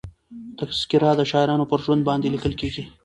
تذکره 0.57 1.11
د 1.17 1.21
شاعرانو 1.31 1.69
پر 1.71 1.79
ژوند 1.85 2.01
باندي 2.07 2.29
لیکل 2.35 2.53
کېږي. 2.61 2.83